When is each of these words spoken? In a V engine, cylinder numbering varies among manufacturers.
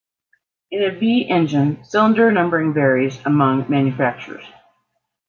In 0.71 0.81
a 0.81 0.97
V 0.99 1.29
engine, 1.29 1.83
cylinder 1.83 2.31
numbering 2.31 2.73
varies 2.73 3.21
among 3.23 3.69
manufacturers. 3.69 4.43